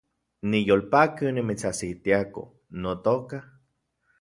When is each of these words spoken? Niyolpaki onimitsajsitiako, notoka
Niyolpaki 0.51 1.27
onimitsajsitiako, 1.31 2.47
notoka 2.81 3.45